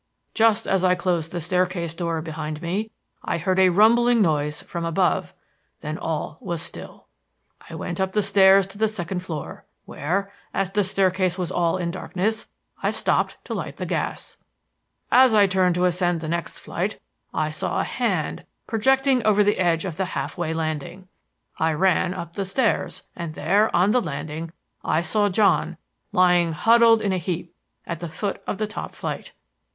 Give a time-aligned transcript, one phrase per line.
[0.33, 2.89] Just as I closed the staircase door behind me,
[3.23, 5.31] I heard a rumbling noise from above;
[5.81, 7.05] then all was still.
[7.69, 11.77] "I went up the stairs to the second floor, where, as the staircase was all
[11.77, 12.47] in darkness,
[12.81, 14.37] I stopped to light the gas.
[15.11, 16.99] As I turned to ascend the next flight,
[17.31, 21.09] I saw a hand projecting over the edge of the half way landing.
[21.59, 24.51] I ran up the stairs, and there, on the landing,
[24.83, 25.77] I saw John
[26.11, 27.53] lying huddled up in a heap
[27.85, 29.33] at the foot of the top flight.